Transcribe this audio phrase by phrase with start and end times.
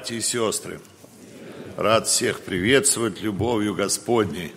[0.00, 0.80] братья и сестры!
[1.76, 4.54] Рад всех приветствовать любовью Господней.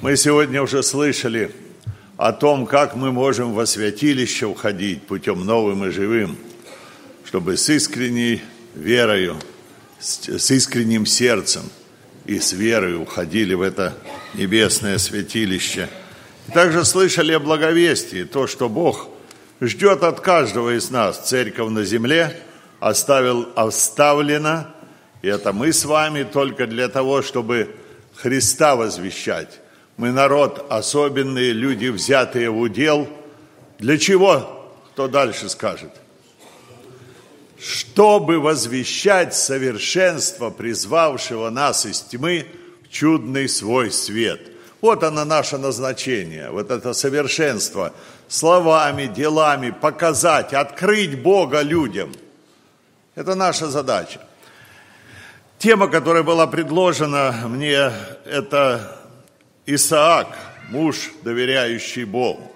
[0.00, 1.52] Мы сегодня уже слышали
[2.16, 6.36] о том, как мы можем во святилище уходить путем новым и живым,
[7.24, 8.42] чтобы с искренней
[8.74, 9.36] верою,
[10.00, 11.62] с искренним сердцем
[12.24, 13.96] и с верой уходили в это
[14.34, 15.88] небесное святилище.
[16.48, 19.10] И также слышали о благовестии, то, что Бог
[19.60, 22.36] ждет от каждого из нас, церковь на земле–
[22.80, 24.66] оставил, оставлено,
[25.22, 27.76] и это мы с вами только для того, чтобы
[28.16, 29.60] Христа возвещать.
[29.98, 33.06] Мы народ особенные, люди, взятые в удел.
[33.78, 34.72] Для чего?
[34.92, 35.92] Кто дальше скажет?
[37.58, 42.46] Чтобы возвещать совершенство, призвавшего нас из тьмы
[42.82, 44.40] в чудный свой свет.
[44.80, 47.92] Вот оно наше назначение, вот это совершенство.
[48.28, 52.14] Словами, делами показать, открыть Бога людям–
[53.14, 54.20] это наша задача.
[55.58, 57.92] Тема, которая была предложена мне,
[58.24, 58.98] это
[59.66, 60.28] Исаак,
[60.70, 62.50] муж, доверяющий Богу.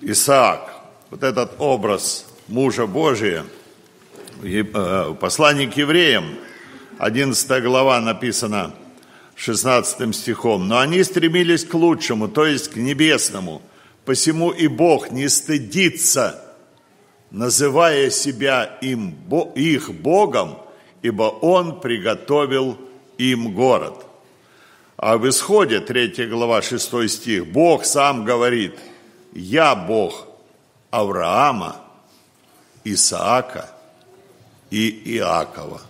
[0.00, 0.70] Исаак,
[1.10, 3.44] вот этот образ мужа Божия,
[4.42, 6.36] э, в послании к евреям,
[6.98, 8.74] 11 глава написано
[9.36, 13.62] 16 стихом, «Но они стремились к лучшему, то есть к небесному,
[14.04, 16.43] посему и Бог не стыдится
[17.34, 19.16] называя себя им,
[19.56, 20.56] их Богом,
[21.02, 22.78] ибо Он приготовил
[23.18, 24.06] им город.
[24.96, 28.76] А в исходе, 3 глава, 6 стих, Бог сам говорит,
[29.32, 30.28] «Я Бог
[30.90, 31.76] Авраама,
[32.84, 33.68] Исаака
[34.70, 35.80] и Иакова».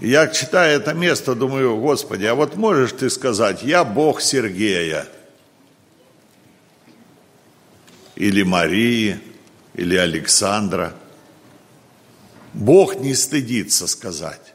[0.00, 5.06] я, читая это место, думаю, Господи, а вот можешь ты сказать, «Я Бог Сергея»
[8.16, 9.20] или Марии–
[9.74, 10.94] или Александра.
[12.52, 14.54] Бог не стыдится сказать.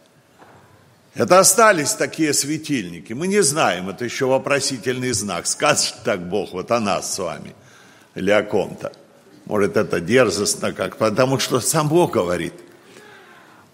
[1.13, 3.13] Это остались такие светильники.
[3.13, 5.47] Мы не знаем, это еще вопросительный знак.
[5.47, 7.55] Скажет так Бог вот о нас с вами
[8.15, 8.91] или о ком-то.
[9.45, 12.53] Может, это дерзостно как, потому что сам Бог говорит.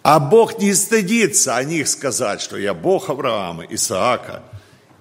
[0.04, 4.44] А Бог не стыдится о них сказать, что я Бог Авраама, Исаака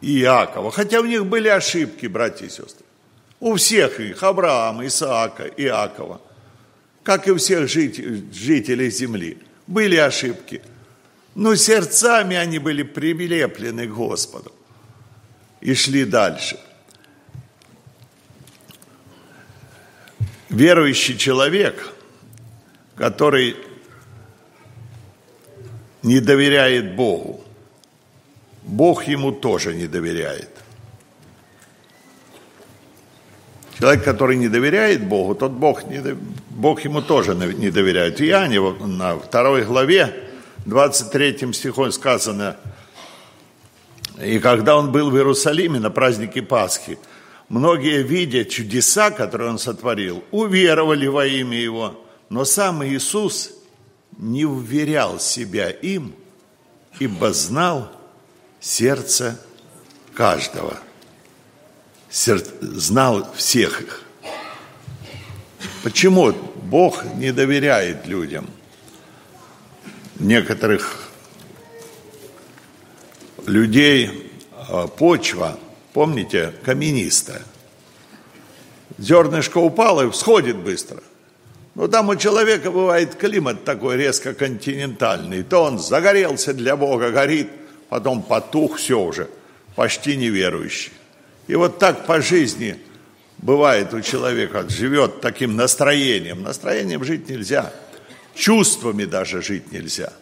[0.01, 0.71] и Иакова.
[0.71, 2.87] Хотя у них были ошибки, братья и сестры.
[3.39, 6.23] У всех их, Авраама, Исаака, Иакова–
[7.03, 9.39] как и у всех жителей земли.
[9.67, 10.63] Были ошибки,
[11.35, 14.53] но сердцами они были прилеплены к Господу
[15.61, 16.59] и шли дальше.
[20.49, 21.93] Верующий человек,
[22.97, 23.57] который
[26.03, 27.45] не доверяет Богу,
[28.63, 30.51] Бог ему тоже не доверяет.
[33.79, 36.03] Человек, который не доверяет Богу, тот Бог, не,
[36.51, 38.21] Бог ему тоже не доверяет.
[38.21, 40.29] В Иоанне на второй главе,
[40.67, 42.57] 23 стихом сказано,
[44.23, 46.99] и когда он был в Иерусалиме на празднике Пасхи,
[47.49, 53.53] многие, видя чудеса, которые он сотворил, уверовали во имя его, но сам Иисус
[54.19, 56.13] не уверял себя им,
[56.99, 57.91] ибо знал
[58.61, 59.41] сердце
[60.15, 60.79] каждого–
[62.11, 64.03] знал всех их.
[65.83, 68.49] Почему Бог не доверяет людям?
[70.19, 71.11] Некоторых
[73.47, 74.31] людей
[74.69, 75.59] а, почва,
[75.93, 77.43] помните, каменистая.
[78.99, 81.03] Зернышко упало и всходит быстро.
[81.75, 85.43] Но там у человека бывает климат такой резко континентальный.
[85.43, 87.51] То он загорелся для Бога, горит,
[87.89, 89.31] потом потух, все уже,
[89.77, 90.93] почти неверующий.
[91.47, 92.79] И вот так по жизни
[93.39, 96.43] бывает у человека, живет таким настроением.
[96.43, 97.73] Настроением жить нельзя,
[98.35, 100.13] чувствами даже жить нельзя.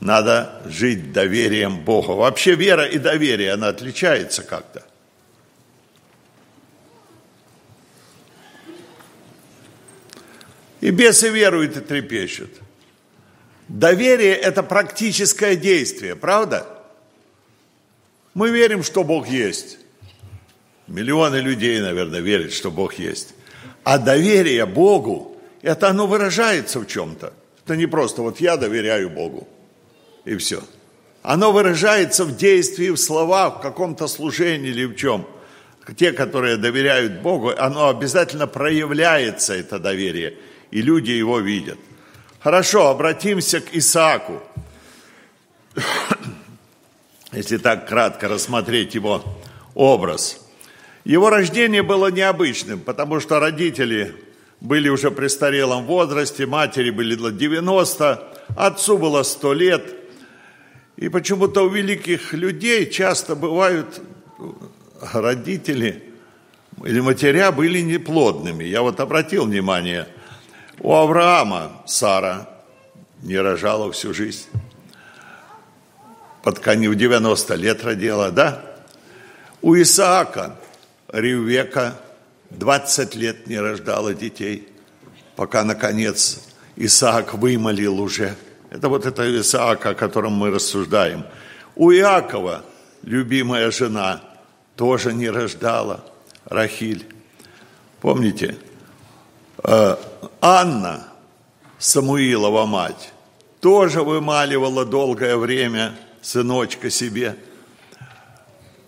[0.00, 2.12] Надо жить доверием Бога.
[2.12, 4.84] Вообще вера и доверие, она отличается как-то.
[10.80, 12.50] И бесы веруют и трепещут.
[13.68, 16.66] Доверие– это практическое действие, правда?
[18.34, 19.78] Мы верим, что Бог есть.
[20.88, 23.34] Миллионы людей, наверное, верят, что Бог есть.
[23.84, 27.32] А доверие Богу, это оно выражается в чем-то.
[27.64, 29.48] Это не просто вот я доверяю Богу,
[30.24, 30.62] и все.
[31.22, 35.26] Оно выражается в действии, в словах, в каком-то служении или в чем.
[35.96, 40.34] Те, которые доверяют Богу, оно обязательно проявляется, это доверие,
[40.72, 41.78] и люди его видят.
[42.40, 44.42] Хорошо, обратимся к Исааку.
[47.32, 49.24] Если так кратко рассмотреть его
[49.74, 50.38] образ–
[51.04, 54.14] его рождение было необычным, потому что родители
[54.60, 58.22] были уже в престарелом возрасте, матери были 90,
[58.56, 59.94] отцу было 100 лет.
[60.96, 64.00] И почему-то у великих людей часто бывают
[65.12, 66.04] родители
[66.84, 68.64] или матеря были неплодными.
[68.64, 70.06] Я вот обратил внимание,
[70.78, 72.48] у Авраама Сара
[73.22, 74.46] не рожала всю жизнь.
[76.42, 78.62] Под конец в 90 лет родила, да?
[79.60, 80.56] У Исаака
[81.12, 81.94] Ревека
[82.50, 84.68] 20 лет не рождала детей,
[85.36, 86.42] пока, наконец,
[86.76, 88.34] Исаак вымолил уже.
[88.70, 91.24] Это вот это Исаак, о котором мы рассуждаем.
[91.76, 92.64] У Иакова
[93.02, 94.22] любимая жена
[94.76, 96.04] тоже не рождала,
[96.46, 97.06] Рахиль.
[98.00, 98.56] Помните,
[99.62, 99.96] э,
[100.40, 101.08] Анна,
[101.78, 103.12] Самуилова мать,
[103.60, 107.36] тоже вымаливала долгое время сыночка себе.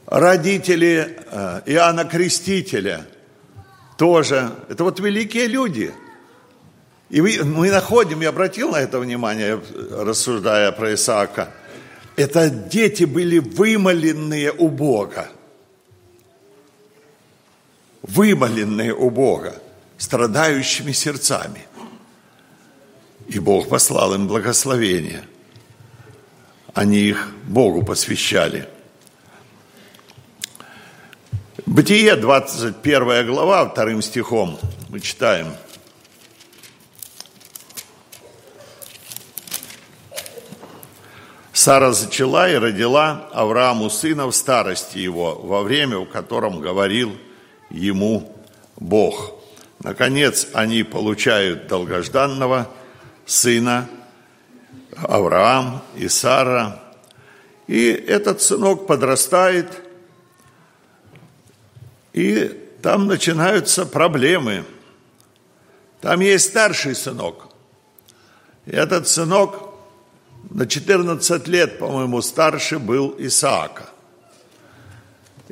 [0.07, 3.07] Родители э, Иоанна Крестителя
[3.97, 4.51] тоже.
[4.69, 5.95] Это вот великие люди.
[7.09, 9.61] И мы находим, я обратил на это внимание,
[9.91, 11.51] рассуждая про Исаака,
[12.17, 15.29] это дети были вымоленные у Бога.
[18.03, 19.55] Вымоленные у Бога,
[19.97, 21.67] страдающими сердцами.
[23.29, 25.25] И Бог послал им благословение.
[26.75, 28.69] Они их Богу посвящали–
[31.67, 34.59] Бытие, 21 глава, вторым стихом
[34.91, 35.47] мы читаем.
[41.55, 47.17] Сара зачала и родила Аврааму сына в старости его, во время, в котором говорил
[47.71, 48.37] ему
[48.77, 49.33] Бог.
[49.83, 52.69] Наконец, они получают долгожданного
[53.25, 53.89] сына
[54.97, 56.79] Авраам и Сара.
[57.69, 59.69] И этот сынок подрастает–
[62.15, 62.49] и
[62.81, 64.65] там начинаются проблемы.
[66.01, 67.49] Там есть старший сынок.
[68.67, 69.75] И этот сынок
[70.51, 73.91] на 14 лет, по-моему, старше был Исаака.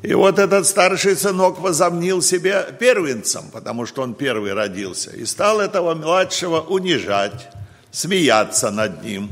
[0.03, 5.61] И вот этот старший сынок возомнил себя первенцем, потому что он первый родился, и стал
[5.61, 7.51] этого младшего унижать,
[7.91, 9.31] смеяться над ним,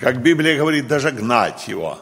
[0.00, 1.98] как Библия говорит, даже гнать его,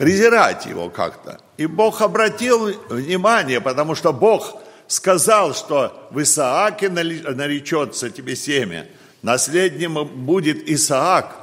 [0.00, 1.38] презирать его как-то.
[1.58, 4.56] И Бог обратил внимание, потому что Бог
[4.86, 8.88] сказал, что в Исааке наречется тебе семя,
[9.20, 11.36] наследним будет Исаак,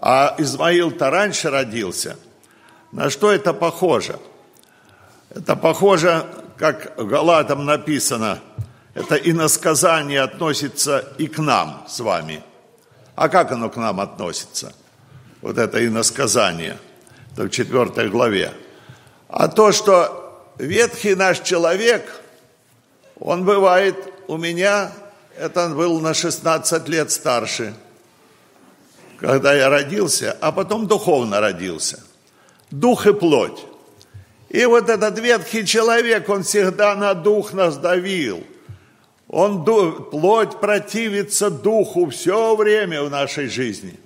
[0.00, 2.16] а Измаил-то раньше родился.
[2.90, 4.18] На что это похоже?
[5.32, 6.26] Это похоже,
[6.56, 8.40] как Галатам написано,
[8.94, 12.42] это иносказание относится и к нам с вами.
[13.14, 14.74] А как оно к нам относится?
[15.40, 16.76] Вот это иносказание,
[17.36, 18.52] в четвертой главе.
[19.28, 22.20] А то, что ветхий наш человек,
[23.18, 23.96] он бывает
[24.26, 24.92] у меня,
[25.36, 27.74] это он был на 16 лет старше,
[29.18, 32.00] когда я родился, а потом духовно родился.
[32.70, 33.66] Дух и плоть.
[34.48, 38.42] И вот этот ветхий человек, он всегда на дух нас давил.
[39.28, 43.98] Он, плоть противится духу все время в нашей жизни.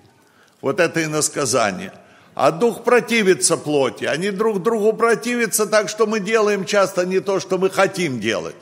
[0.60, 1.92] Вот это и насказание–
[2.34, 4.04] а дух противится плоти.
[4.04, 8.56] Они друг другу противятся так, что мы делаем часто не то, что мы хотим делать.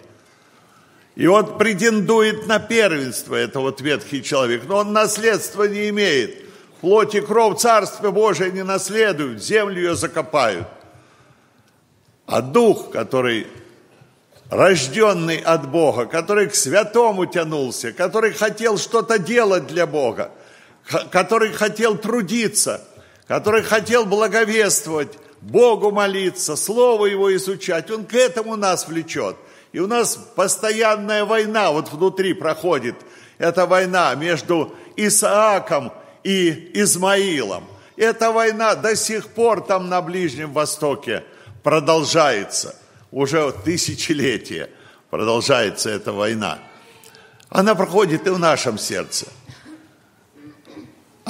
[1.14, 6.36] И он претендует на первенство, это вот ветхий человек, но он наследства не имеет.
[6.80, 10.66] Плоть и кровь Царства Божие не наследуют, землю ее закопают.
[12.26, 13.46] А дух, который
[14.50, 20.30] рожденный от Бога, который к святому тянулся, который хотел что-то делать для Бога,
[21.10, 22.82] который хотел трудиться–
[23.32, 25.08] который хотел благовествовать,
[25.40, 29.36] Богу молиться, Слово Его изучать, Он к этому нас влечет.
[29.72, 32.94] И у нас постоянная война вот внутри проходит.
[33.38, 37.64] Это война между Исааком и Измаилом.
[37.96, 41.24] Эта война до сих пор там на Ближнем Востоке
[41.62, 42.76] продолжается.
[43.10, 44.68] Уже тысячелетия
[45.08, 46.58] продолжается эта война.
[47.48, 49.26] Она проходит и в нашем сердце–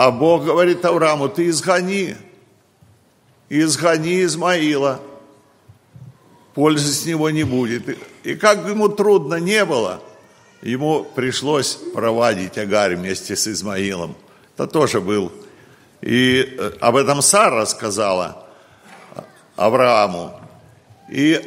[0.02, 2.16] а Бог говорит Аврааму, ты изгони,
[3.48, 5.00] изгони Измаила,
[6.54, 7.96] пользы с него не будет.
[8.24, 10.02] И как ему трудно не было,
[10.60, 14.16] ему пришлось проводить Агарь вместе с Измаилом.
[14.56, 15.30] Это тоже был.
[16.00, 18.44] И э, об этом Сара сказала
[19.54, 20.34] Аврааму.
[21.08, 21.40] И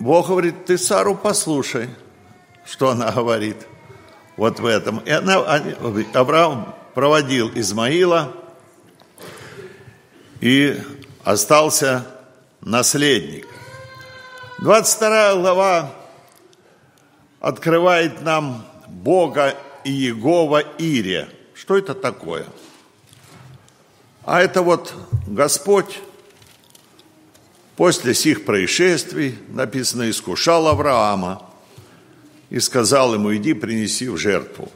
[0.00, 1.88] Бог говорит, ты Сару послушай,
[2.66, 3.58] что она говорит.
[4.36, 4.98] Вот в этом.
[5.04, 5.62] И она,
[6.14, 8.34] Авраам проводил Измаила,
[10.40, 10.76] и
[11.24, 12.06] остался
[12.60, 13.46] наследник.
[14.58, 15.94] 22 глава
[17.40, 21.28] открывает нам Бога и Иегова Ире.
[21.54, 22.46] Что это такое?
[24.24, 24.94] А это вот
[25.26, 26.00] Господь
[27.76, 31.48] после сих происшествий, написано, искушал Авраама
[32.50, 34.70] и сказал ему, иди принеси в жертву.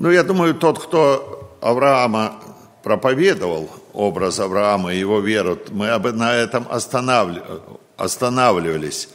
[0.00, 2.40] Ну, я думаю, тот, кто Авраама
[2.82, 6.66] проповедовал, образ Авраама и его веру, мы на этом
[7.98, 9.10] останавливались.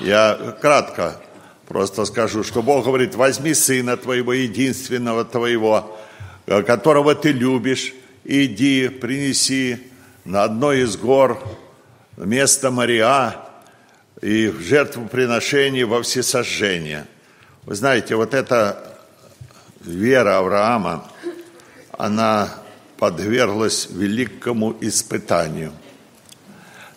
[0.00, 1.20] Я кратко
[1.68, 5.98] просто скажу, что Бог говорит, возьми сына твоего, единственного твоего,
[6.46, 7.92] которого ты любишь,
[8.24, 9.80] иди, принеси
[10.24, 11.38] на одной из гор
[12.16, 13.36] место Мария
[14.22, 17.04] и в жертвоприношение во всесожжение.
[17.64, 18.91] Вы знаете, вот эта
[19.84, 21.08] вера Авраама,
[21.96, 22.48] она
[22.98, 25.72] подверглась великому испытанию.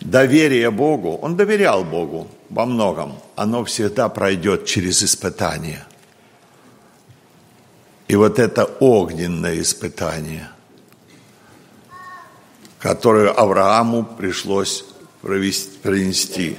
[0.02, 5.84] Доверие Богу, он доверял Богу во многом, оно всегда пройдет через испытание.
[8.08, 10.50] И вот это огненное испытание,
[12.78, 14.86] которое Аврааму пришлось
[15.22, 16.58] принести.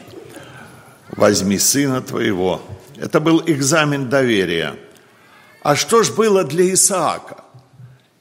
[1.11, 2.61] Возьми сына твоего.
[2.97, 4.75] Это был экзамен доверия.
[5.67, 7.39] А что ж было для Исаака?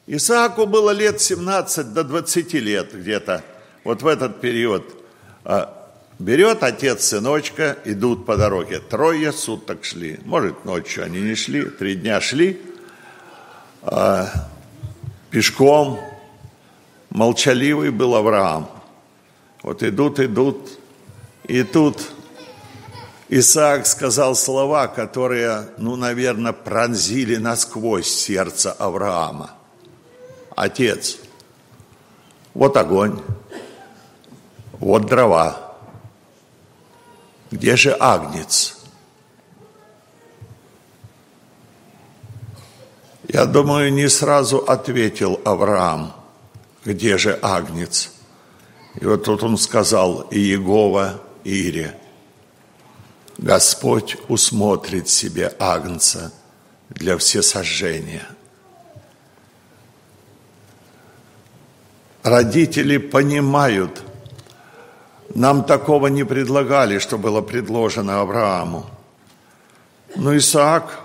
[0.07, 3.43] Исааку было лет 17 до 20 лет где-то,
[3.83, 4.83] вот в этот период.
[5.43, 8.79] А, берет отец сыночка, идут по дороге.
[8.79, 10.19] Трое суток шли.
[10.25, 12.59] Может, ночью они не шли, три дня шли.
[13.83, 14.27] А,
[15.29, 15.99] пешком.
[17.11, 18.67] Молчаливый был Авраам.
[19.61, 20.79] Вот идут, идут,
[21.43, 22.09] и тут
[23.27, 29.51] Исаак сказал слова, которые, ну, наверное, пронзили насквозь сердце Авраама.
[30.55, 31.17] Отец,
[32.53, 33.19] вот огонь,
[34.79, 35.75] вот дрова,
[37.49, 38.77] где же агнец?
[43.27, 46.13] Я думаю, не сразу ответил Авраам,
[46.85, 48.11] где же агнец?
[49.01, 51.99] И вот тут он сказал, и Иегова Ире,
[53.37, 56.31] Господь усмотрит себе агнца
[56.89, 58.27] для всесожжения.
[62.23, 64.01] Родители понимают,
[65.33, 68.85] нам такого не предлагали, что было предложено Аврааму.
[70.15, 71.01] Но Исаак,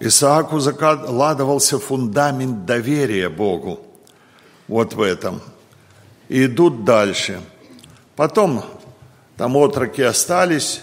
[0.00, 3.80] Исааку закладывался фундамент доверия Богу
[4.68, 5.40] вот в этом–
[6.28, 7.40] и идут дальше.
[8.14, 8.64] Потом
[9.36, 10.82] там отроки остались,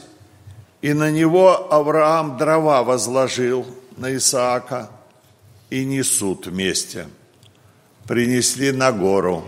[0.81, 3.65] и на него Авраам дрова возложил
[3.97, 4.89] на Исаака
[5.69, 7.07] и несут вместе.
[8.07, 9.45] Принесли на гору.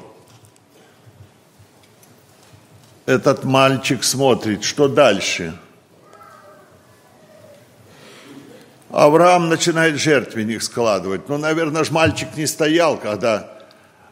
[3.05, 5.59] Этот мальчик смотрит, что дальше.
[8.89, 11.27] Авраам начинает жертвенник складывать.
[11.27, 13.51] Ну, наверное, ж мальчик не стоял, когда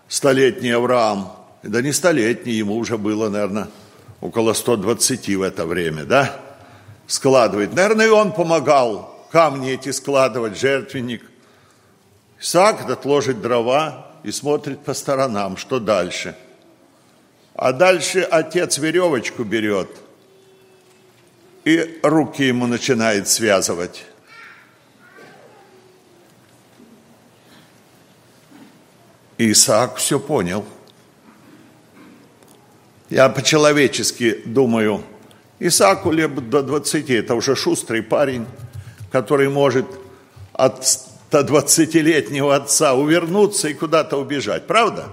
[0.09, 1.31] столетний Авраам
[1.63, 3.69] да не столетний, ему уже было, наверное,
[4.23, 6.39] около 120 в это время, да,
[7.07, 7.73] складывает.
[7.73, 11.29] Наверное, и он помогал камни эти складывать, жертвенник.
[12.39, 16.37] Исаак этот ложит дрова и смотрит по сторонам, что дальше.
[17.53, 19.89] А дальше отец веревочку берет
[21.65, 24.05] и руки ему начинает связывать.
[29.37, 30.63] Исаак все понял–
[33.09, 35.03] я по-человечески думаю,
[35.59, 38.45] Исааку лет до 20, это уже шустрый парень,
[39.11, 39.85] который может
[40.51, 40.83] от
[41.31, 44.67] 20-летнего отца увернуться и куда-то убежать.
[44.67, 45.07] Правда?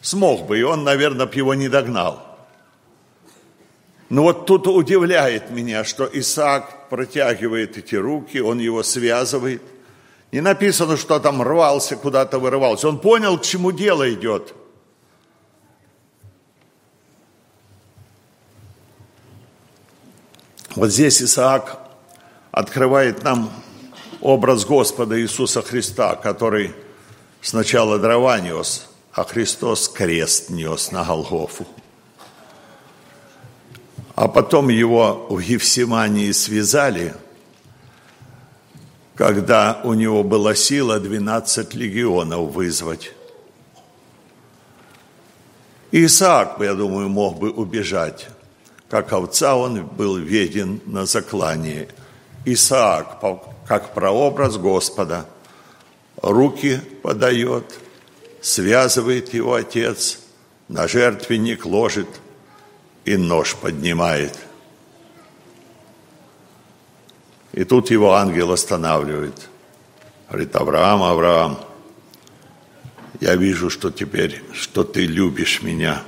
[0.00, 2.26] Смог бы, и он, наверное, бы его не догнал.
[4.08, 9.62] Но вот тут удивляет меня, что Исаак протягивает эти руки, он его связывает.
[10.32, 12.88] Не написано, что там рвался, куда-то вырывался.
[12.88, 14.54] Он понял, к чему дело идет–
[20.74, 21.78] Вот здесь Исаак
[22.50, 23.52] открывает нам
[24.22, 26.74] образ Господа Иисуса Христа, который
[27.42, 31.66] сначала дрова нес, а Христос крест нес на Голгофу.
[34.14, 37.14] А потом его в Евсимании связали,
[39.14, 43.12] когда у него была сила 12 легионов вызвать.
[45.90, 48.28] Исаак, я думаю, мог бы убежать
[48.92, 51.88] как овца он был веден на заклание.
[52.44, 53.22] Исаак,
[53.66, 55.24] как прообраз Господа,
[56.20, 57.64] руки подает,
[58.42, 60.18] связывает его отец,
[60.68, 62.06] на жертвенник ложит
[63.06, 64.38] и нож поднимает.
[67.54, 69.48] И тут его ангел останавливает.
[70.28, 71.58] Говорит, Авраам, Авраам,
[73.20, 76.02] я вижу, что теперь, что ты любишь меня.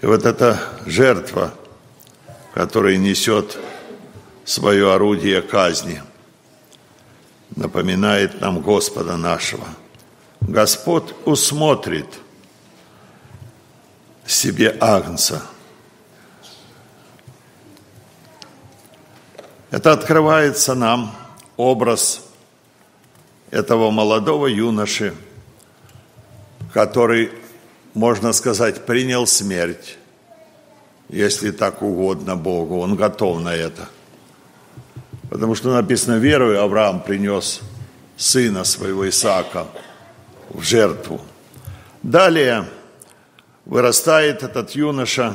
[0.00, 1.52] И вот эта жертва,
[2.54, 3.58] которая несет
[4.44, 6.02] свое орудие казни,
[7.56, 9.66] напоминает нам Господа нашего.
[10.40, 12.06] Господь усмотрит
[14.24, 15.42] себе Агнца.
[19.70, 21.14] Это открывается нам
[21.56, 22.22] образ
[23.50, 25.14] этого молодого юноши,
[26.72, 27.32] который,
[27.98, 29.98] можно сказать, принял смерть,
[31.08, 33.88] если так угодно Богу, он готов на это.
[35.30, 37.60] Потому что написано, верою Авраам принес
[38.16, 39.66] сына своего Исаака
[40.50, 41.20] в жертву.
[42.02, 42.66] Далее
[43.64, 45.34] вырастает этот юноша,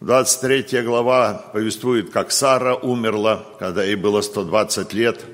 [0.00, 5.20] 23 глава повествует, как Сара умерла, когда ей было 120 лет–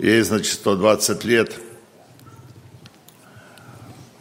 [0.00, 1.54] ей, значит, 120 лет,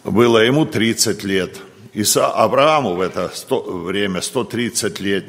[0.03, 1.57] было ему 30 лет.
[1.93, 5.25] И Аврааму в это время 130 лет.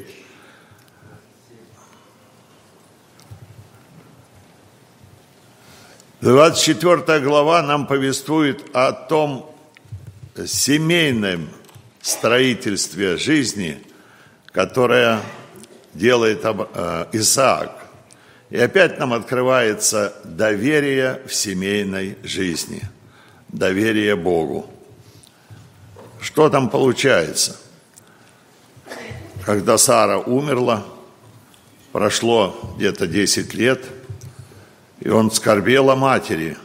[6.21, 9.55] Двадцать четвертая глава нам повествует о том
[10.45, 11.49] семейном
[11.99, 13.81] строительстве жизни,
[14.51, 15.19] которое
[15.95, 17.71] делает э, Исаак.
[18.51, 22.83] И опять нам открывается доверие в семейной жизни,
[23.51, 24.69] доверие Богу.
[26.19, 27.57] Что там получается?
[29.45, 30.85] Когда Сара умерла,
[31.91, 33.83] прошло где-то 10 лет,
[34.99, 36.57] и он скорбел о матери.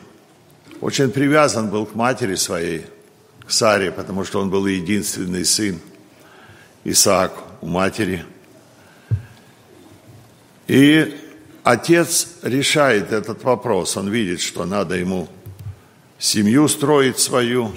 [0.81, 2.85] Очень привязан был к матери своей,
[3.47, 5.81] к Саре, потому что он был единственный сын
[6.85, 7.33] Исаак
[7.63, 8.25] у матери.
[10.67, 11.17] И
[11.65, 15.29] Отец решает этот вопрос, он видит, что надо ему
[16.19, 17.73] семью строить свою,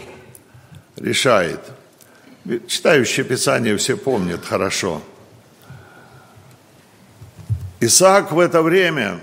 [0.96, 1.60] решает.
[2.68, 5.02] Читающие Писание все помнят хорошо.
[7.80, 9.20] Исаак в это время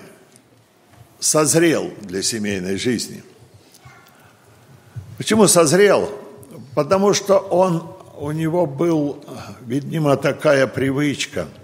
[1.19, 3.23] созрел для семейной жизни.
[5.19, 6.11] Почему созрел?
[6.75, 9.25] Потому что он, у него был,
[9.67, 11.49] видимо, такая привычка–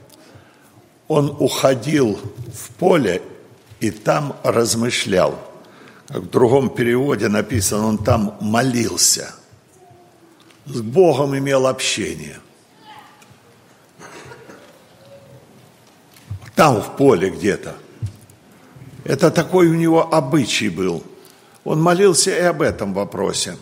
[1.13, 2.19] он уходил
[2.55, 3.21] в поле
[3.81, 5.39] и там размышлял.
[6.13, 9.35] В другом переводе написано, он там молился.
[10.67, 12.39] С Богом имел общение.
[16.55, 17.75] Там в поле где-то.
[19.05, 21.03] Это такой у него обычай был.
[21.65, 23.57] Он молился и об этом вопросе.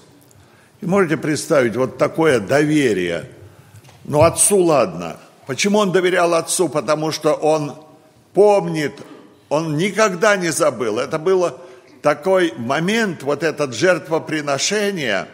[0.81, 3.31] И можете представить, вот такое доверие.
[4.05, 5.17] Ну, отцу ладно–
[5.51, 6.69] Почему он доверял отцу?
[6.69, 7.75] Потому что он
[8.35, 8.93] помнит,
[9.49, 11.01] он никогда не забыл.
[11.01, 11.59] Это был
[12.03, 15.29] такой момент, вот этот жертвоприношение,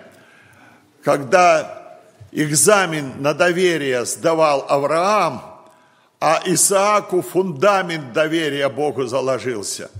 [1.02, 1.98] когда
[2.32, 5.42] экзамен на доверие сдавал Авраам,
[6.20, 9.90] а Исааку фундамент доверия Богу заложился.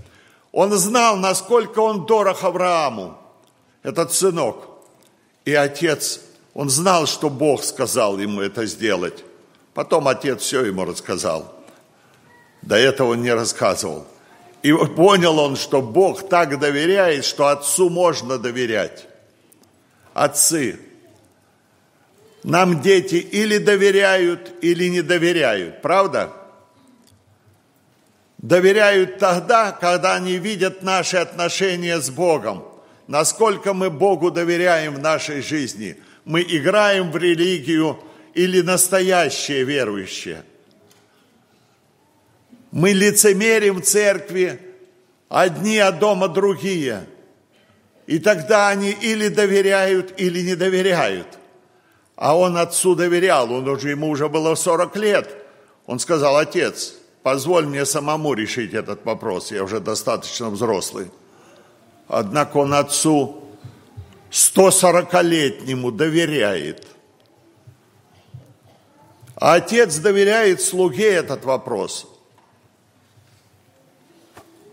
[0.51, 3.17] Он знал, насколько он дорог Аврааму,
[3.83, 4.67] этот сынок.
[5.45, 6.19] И отец,
[6.53, 9.23] он знал, что Бог сказал ему это сделать.
[9.73, 11.53] Потом отец все ему рассказал.
[12.63, 14.05] До этого он не рассказывал.
[14.63, 19.05] И понял он, что Бог так доверяет, что отцу можно доверять.
[20.13, 20.79] Отцы.
[22.43, 25.81] Нам дети или доверяют, или не доверяют.
[25.81, 26.31] Правда?
[28.37, 32.63] Доверяют тогда, когда они видят наши отношения с Богом.
[33.07, 35.97] Насколько мы Богу доверяем в нашей жизни.
[36.25, 38.01] Мы играем в религию,
[38.37, 40.43] или настоящие верующие.
[42.71, 44.59] Мы лицемерим в церкви,
[45.29, 47.07] одни от дома другие.
[48.05, 51.27] И тогда они или доверяют, или не доверяют.
[52.15, 55.45] А он отцу доверял, он уже, ему уже было 40 лет.
[55.85, 61.11] Он сказал, отец, позволь мне самому решить этот вопрос, я уже достаточно взрослый.
[62.07, 63.43] Однако он отцу
[64.31, 66.87] 140-летнему доверяет–
[69.39, 72.07] а отец доверяет слуге этот вопрос.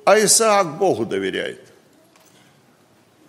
[0.05, 1.61] А Исаак Богу доверяет.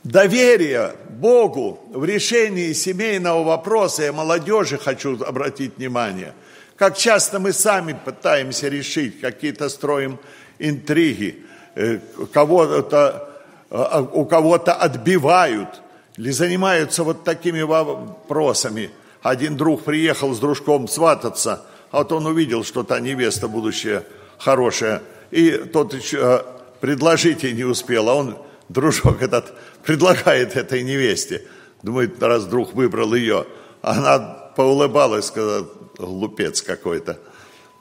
[0.04, 6.34] Доверие Богу в решении семейного вопроса, я молодежи хочу обратить внимание,
[6.76, 10.20] как часто мы сами пытаемся решить, какие-то строим
[10.60, 11.44] интриги,
[11.76, 12.00] э,
[12.32, 13.30] кого-то,
[13.72, 15.82] а, у кого-то отбивают
[16.18, 18.92] или занимаются вот такими вопросами–
[19.26, 24.04] один друг приехал с дружком свататься, а вот он увидел, что та невеста будущая
[24.38, 26.44] хорошая, и тот э,
[26.86, 28.38] предложить ей не успел, а он,
[28.70, 31.42] дружок этот, предлагает этой невесте.
[31.82, 33.48] Думает, раз друг выбрал ее.
[33.82, 34.20] Она
[34.56, 35.68] поулыбалась, сказала,
[35.98, 37.18] глупец какой-то.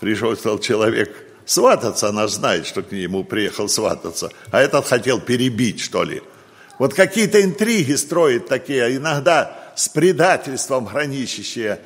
[0.01, 1.15] Пришел, стал человек
[1.45, 4.31] свататься, она знает, что к нему приехал свататься.
[4.51, 6.23] А этот хотел перебить, что ли.
[6.79, 11.79] Вот какие-то интриги строит такие, иногда с предательством граничащие.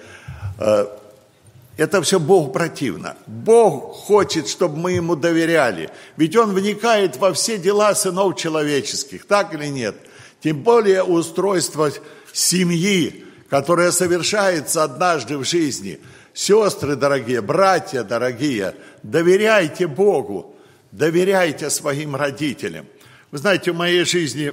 [1.78, 3.16] Э, это все Богу противно.
[3.26, 5.90] Бог хочет, чтобы мы Ему доверяли.
[6.16, 9.96] Ведь Он вникает во все дела сынов человеческих, так или нет?
[10.40, 11.90] Тем более устройство
[12.32, 15.98] семьи, которое совершается однажды в жизни.
[16.34, 20.54] Сестры дорогие, братья дорогие, доверяйте Богу,
[20.92, 22.86] доверяйте своим родителям.
[23.30, 24.52] Вы знаете, в моей жизни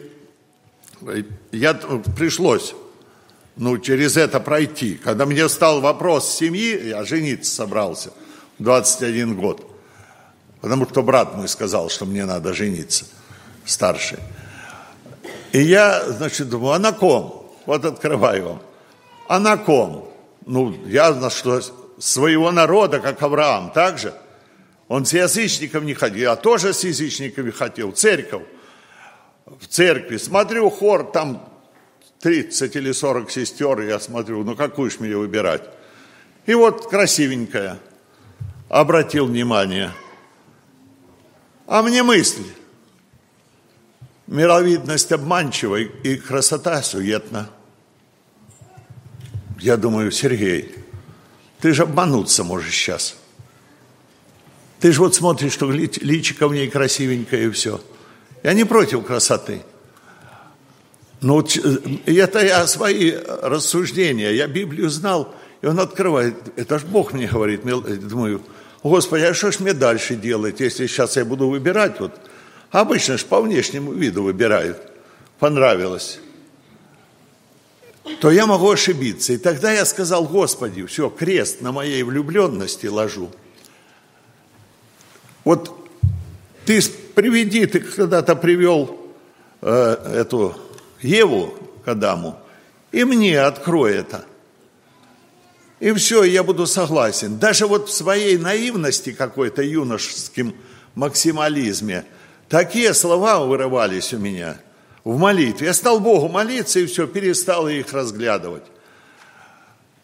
[1.52, 2.74] я, пришлось
[3.56, 4.96] ну, через это пройти.
[4.96, 8.12] Когда мне стал вопрос семьи, я жениться собрался,
[8.60, 9.66] 21 год.
[10.62, 13.06] Потому что брат мой сказал, что мне надо жениться,
[13.66, 14.20] старший.
[15.52, 17.54] И я, значит, думаю, а на ком?
[17.66, 18.62] Вот открываю вам.
[19.28, 20.12] А на ком?
[20.46, 21.62] Ну, ясно, что
[21.98, 24.14] своего народа, как Авраам, так же.
[24.88, 28.44] Он с язычников не ходил, я тоже с язычниками хотел, церковь.
[29.46, 31.48] В церкви, смотрю, хор, там
[32.26, 35.62] 30 или 40 сестер, я смотрю, ну какую ж мне выбирать?
[36.48, 37.78] И вот красивенькая,
[38.68, 39.92] обратил внимание.
[41.68, 42.42] А мне мысль,
[44.26, 47.48] мировидность обманчива и красота суетна.
[49.60, 50.74] Я думаю, Сергей,
[51.62, 53.18] ты же обмануться можешь сейчас.
[54.80, 57.80] Ты же вот смотришь, что личико в ней красивенькое и все.
[58.42, 59.62] Я не против красоты–
[61.26, 61.44] ну,
[62.06, 63.12] это я свои
[63.42, 65.34] рассуждения, я Библию знал,
[65.64, 67.62] и он открывает, это ж Бог мне говорит,
[68.08, 68.44] думаю,
[68.84, 72.12] Господи, а что ж мне дальше делать, если сейчас я буду выбирать, вот,
[72.70, 74.78] обычно ж по внешнему виду выбирают,
[75.40, 76.20] понравилось,
[78.22, 79.34] то я могу ошибиться.
[79.34, 83.32] И тогда я сказал, Господи, все, крест на моей влюбленности ложу.
[85.44, 85.76] Вот
[86.66, 86.80] ты
[87.16, 88.96] приведи, ты когда-то привел
[89.64, 90.56] э, эту
[91.02, 91.54] Еву
[91.84, 92.40] к Адаму,
[92.92, 94.26] и мне открой это.
[95.80, 97.38] И все, я буду согласен.
[97.38, 100.56] Даже вот в своей наивности какой-то юношеским
[100.96, 102.06] максимализме
[102.48, 104.58] такие слова вырывались у меня
[105.04, 105.68] в молитве.
[105.68, 108.64] Я стал Богу молиться и все, перестал их разглядывать.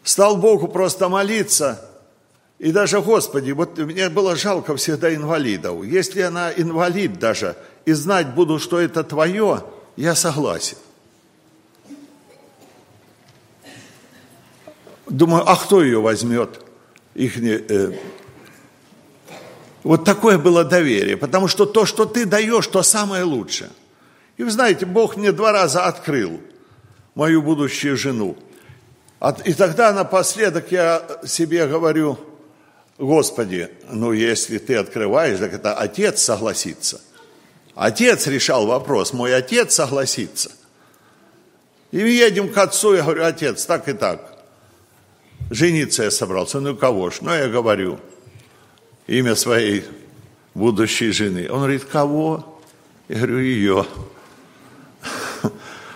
[0.04, 1.80] Стал Богу просто молиться,
[2.62, 5.84] и даже, Господи, вот мне было жалко всегда инвалидов.
[5.84, 9.64] Если она инвалид даже, и знать буду, что это Твое,
[9.96, 10.78] я согласен.
[15.06, 16.60] Думаю, а кто ее возьмет?
[17.14, 17.92] Их не, э...
[19.82, 23.70] Вот такое было доверие, потому что то, что ты даешь, то самое лучшее.
[24.36, 26.40] И вы знаете, Бог мне два раза открыл
[27.14, 28.36] мою будущую жену.
[29.44, 32.18] И тогда напоследок я себе говорю,
[32.98, 37.00] Господи, ну если ты открываешь, так это отец согласится.
[37.74, 40.52] Отец решал вопрос, мой отец согласится.
[41.90, 44.38] И едем к отцу, я говорю, отец, так и так.
[45.50, 46.60] Жениться я собрался.
[46.60, 47.18] Ну, кого ж?
[47.20, 48.00] Ну, я говорю
[49.06, 49.84] имя своей
[50.54, 51.48] будущей жены.
[51.50, 52.60] Он говорит, кого?
[53.08, 53.86] Я говорю, ее.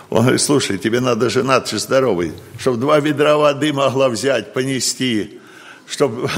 [0.09, 5.39] Он говорит, слушай, тебе надо жена, ты здоровый, чтобы два ведра воды могла взять, понести,
[5.85, 6.29] чтобы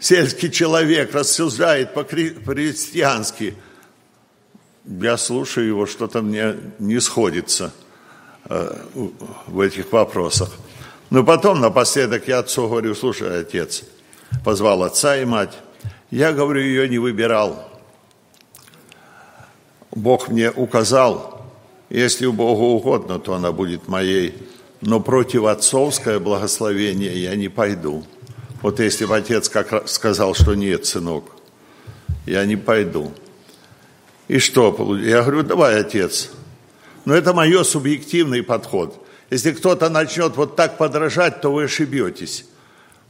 [0.00, 3.54] сельский человек рассуждает по-крестьянски.
[4.86, 7.72] Я слушаю его, что-то мне не сходится
[8.48, 8.76] э,
[9.46, 10.50] в этих вопросах.
[11.10, 13.82] Но потом напоследок я отцу говорю, слушай, отец,
[14.44, 15.58] позвал отца и мать.
[16.10, 17.68] Я, говорю, ее не выбирал.
[19.90, 21.44] Бог мне указал,
[21.90, 24.36] если Богу угодно, то она будет моей.
[24.80, 28.04] Но против отцовское благословение я не пойду.
[28.62, 31.24] Вот если бы отец как сказал, что нет, сынок,
[32.24, 33.12] я не пойду.
[34.28, 34.74] И что?
[35.00, 36.30] Я говорю, давай, отец.
[37.04, 42.46] Но это мое субъективный подход– если кто-то начнет вот так подражать, то вы ошибетесь.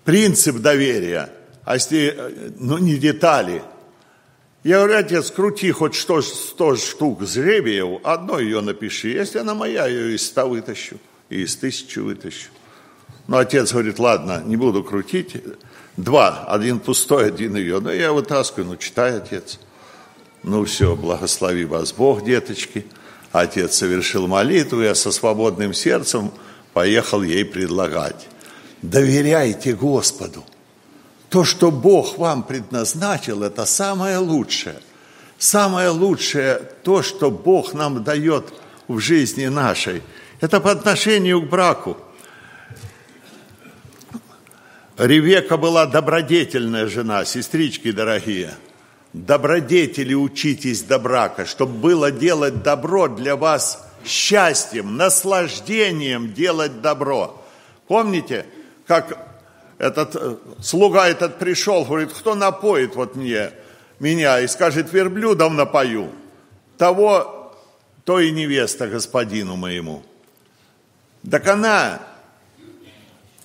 [0.04, 1.30] Принцип доверия,
[1.64, 3.62] а если, ну, не детали.
[4.64, 9.08] Я говорю, отец, крути хоть 100, 100 штук жребиев, одно ее напиши.
[9.08, 10.96] Если она моя, я ее из ста вытащу,
[11.28, 12.50] и из тысячи вытащу.
[13.28, 15.36] Но отец говорит, ладно, не буду крутить.
[15.96, 17.80] Два, один пустой, один ее.
[17.80, 19.58] Но я вытаскиваю, ну, читай, отец.
[20.46, 22.86] Ну, все, благослови вас Бог, деточки.
[23.32, 26.30] Отец совершил молитву, я со свободным сердцем
[26.72, 28.28] поехал ей предлагать.
[28.80, 30.44] Доверяйте Господу.
[31.30, 34.76] То, что Бог вам предназначил, это самое лучшее.
[35.36, 38.54] Самое лучшее, то, что Бог нам дает
[38.86, 40.00] в жизни нашей,
[40.40, 41.96] это по отношению к браку.
[44.96, 48.54] Ревека была добродетельная жена, сестрички дорогие.
[49.16, 57.42] Добродетели учитесь до брака, чтобы было делать добро для вас счастьем, наслаждением делать добро.
[57.88, 58.44] Помните,
[58.86, 59.26] как
[59.78, 63.52] этот э, слуга этот пришел, говорит, кто напоит вот мне,
[64.00, 66.10] меня, и скажет, верблюдом напою,
[66.76, 67.54] того,
[68.04, 70.02] то и невеста господину моему.
[71.30, 72.02] Так она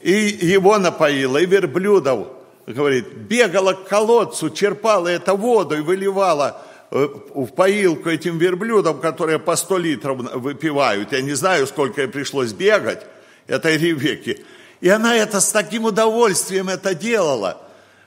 [0.02, 2.28] и его напоила, и верблюдов,
[2.68, 9.40] говорит, бегала к колодцу, черпала эту воду и выливала э, в поилку этим верблюдам, которые
[9.40, 11.12] по 100 литров выпивают.
[11.12, 13.06] Я не знаю, сколько ей пришлось бегать
[13.48, 14.44] этой Ревеке.
[14.80, 17.62] И она это с таким удовольствием это делала,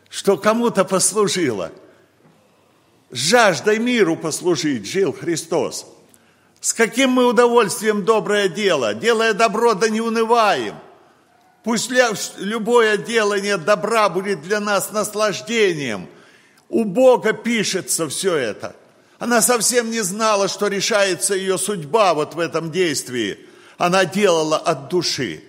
[0.09, 1.71] что кому-то послужила.
[3.11, 5.87] Жаждой миру послужить жил Христос.
[6.61, 10.75] С каким мы удовольствием доброе дело, делая добро, да не унываем–
[11.65, 11.91] Пусть
[12.37, 16.09] любое делание добра будет для нас наслаждением.
[16.69, 18.77] У Бога пишется все это.
[19.19, 23.39] Она совсем не знала, что решается ее судьба вот в этом действии.
[23.79, 25.43] Она делала от души.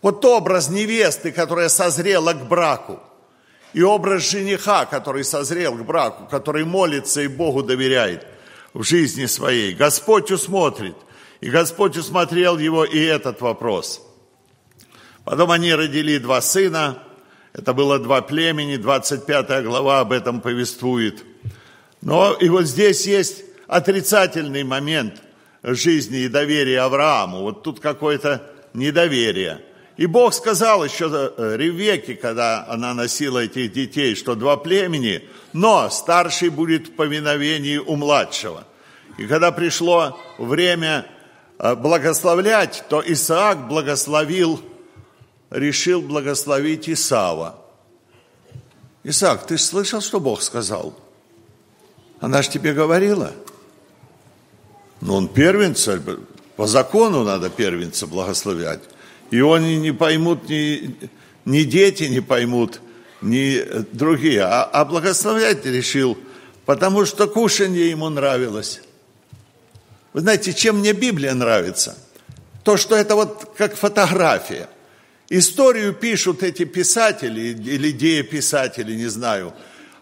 [0.00, 3.00] Вот образ невесты, которая созрела к браку.
[3.74, 8.26] И образ жениха, который созрел к браку, который молится и Богу доверяет
[8.72, 9.74] в жизни своей.
[9.74, 10.96] Господь усмотрит.
[11.42, 14.00] И Господь усмотрел его и этот вопрос–
[15.24, 16.98] Потом они родили два сына,
[17.54, 21.24] это было два племени, 25 глава об этом повествует.
[22.02, 25.22] Но и вот здесь есть отрицательный момент
[25.62, 27.40] жизни и доверия Аврааму.
[27.40, 28.42] Вот тут какое-то
[28.74, 29.62] недоверие.
[29.96, 35.88] И Бог сказал еще э, Ревеке, когда она носила этих детей, что два племени, но
[35.88, 38.64] старший будет в повиновении у младшего.
[39.16, 41.06] И когда пришло время
[41.60, 44.60] э, благословлять, то Исаак благословил
[45.50, 47.58] решил благословить Исава.
[49.02, 50.94] Исаак, ты слышал, что Бог сказал?
[52.20, 53.32] Она же тебе говорила.
[55.00, 56.02] Но он первенца,
[56.56, 58.80] по закону надо первенца благословлять.
[59.30, 60.96] И они не поймут, ни,
[61.44, 62.80] ни дети не поймут,
[63.20, 63.60] ни
[63.92, 64.42] другие.
[64.42, 66.16] А, а благословлять решил,
[66.64, 68.80] потому что кушанье ему нравилось.
[70.14, 71.98] Вы знаете, чем мне Библия нравится?
[72.62, 74.68] То, что это вот как фотография.
[75.30, 79.54] Историю пишут эти писатели или дееписатели, не знаю.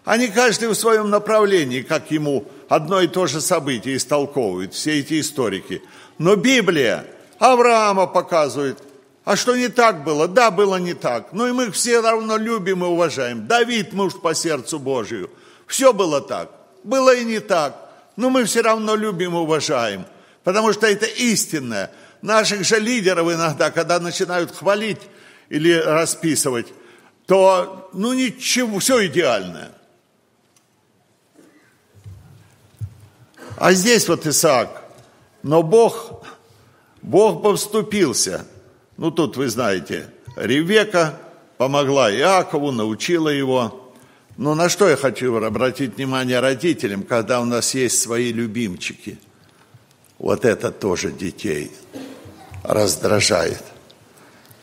[0.03, 5.21] Они каждый в своем направлении, как ему одно и то же событие истолковывают, все эти
[5.21, 5.81] историки.
[6.17, 7.05] Но Библия
[7.39, 8.79] Авраама показывает,
[9.25, 10.27] а что не так было?
[10.27, 11.31] Да, было не так.
[11.31, 13.47] Но и мы все равно любим и уважаем.
[13.47, 15.29] Давид муж по сердцу Божию.
[15.65, 16.51] Все было так.
[16.83, 17.89] Было и не так.
[18.17, 20.05] Но мы все равно любим и уважаем.
[20.43, 21.89] Потому что это истинное.
[22.23, 25.01] Наших же лидеров иногда, когда начинают хвалить
[25.49, 26.67] или расписывать,
[27.25, 29.73] то, ну, ничего, все идеальное.
[33.57, 34.83] А здесь вот Исаак,
[35.43, 36.25] но Бог,
[37.01, 38.45] Бог повступился.
[38.95, 41.19] Ну, тут вы знаете, Ревека
[41.57, 43.91] помогла Иакову, научила его.
[44.37, 49.19] Но на что я хочу обратить внимание родителям, когда у нас есть свои любимчики?
[50.19, 51.69] Вот это тоже детей
[52.63, 53.61] раздражает.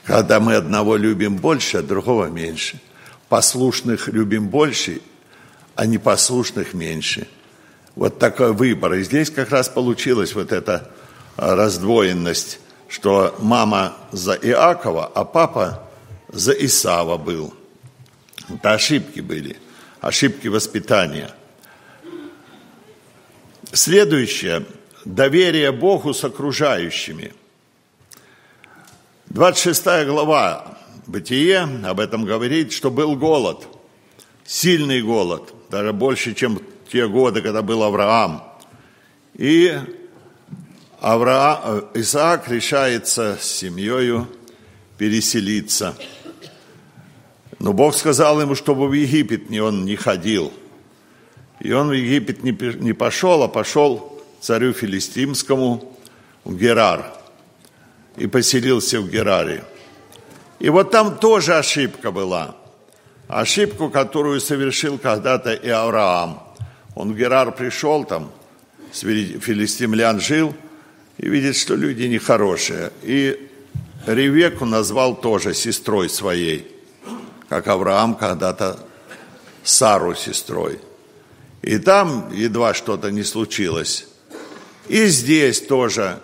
[0.04, 2.80] Когда мы одного любим больше, а другого меньше.
[3.28, 5.00] Послушных любим больше,
[5.76, 7.28] а непослушных меньше.
[7.94, 8.94] Вот такой выбор.
[8.94, 10.90] И здесь как раз получилась вот эта
[11.36, 12.58] а, раздвоенность,
[12.88, 15.88] что мама за Иакова, а папа
[16.28, 17.54] за Исава был.
[18.48, 19.56] Это ошибки были,
[20.00, 21.30] ошибки воспитания.
[23.72, 24.66] Следующее–
[25.04, 27.32] доверие Богу с окружающими–
[29.30, 33.64] 26 глава Бытие об этом говорит, что был голод,
[34.44, 38.42] сильный голод, даже больше, чем те годы, когда был Авраам.
[39.34, 39.78] И
[40.98, 44.26] Авраам, Исаак решается с семьей
[44.98, 45.96] переселиться.
[47.60, 50.52] Но Бог сказал ему, чтобы в Египет не он не ходил.
[51.60, 55.96] И он в Египет не пошел, а пошел царю филистимскому
[56.42, 57.19] в Герар
[58.16, 59.64] и поселился в Гераре.
[60.58, 62.56] И вот там тоже ошибка была.
[63.28, 66.42] Ошибку, которую совершил когда-то и Авраам.
[66.94, 68.30] Он в Герар пришел там,
[68.92, 70.54] филистимлян жил,
[71.18, 72.92] и видит, что люди нехорошие.
[73.02, 73.48] И
[74.06, 76.66] Ревеку назвал тоже сестрой своей.
[77.48, 78.78] как Авраам когда-то
[79.64, 80.78] Сару сестрой.
[81.62, 84.06] И там едва что-то не случилось.
[84.88, 86.20] И здесь тоже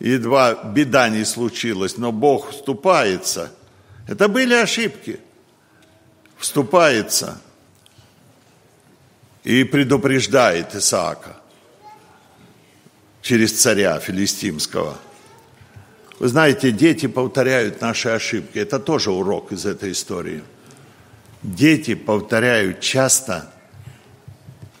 [0.00, 3.52] едва беда не случилась, но Бог вступается.
[4.06, 5.20] Это были ошибки.
[6.38, 7.40] Вступается
[9.42, 11.36] и предупреждает Исаака
[13.22, 14.98] через царя филистимского.
[16.18, 18.58] Вы знаете, дети повторяют наши ошибки.
[18.58, 20.42] Это тоже урок из этой истории.
[21.42, 23.52] Дети повторяют часто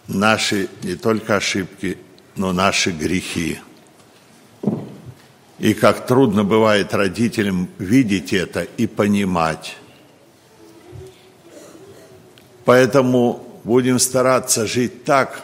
[0.08, 1.98] наши не только ошибки,
[2.36, 3.60] но наши грехи.
[5.58, 9.76] И как трудно бывает родителям видеть это и понимать.
[12.66, 15.42] Поэтому будем стараться жить так,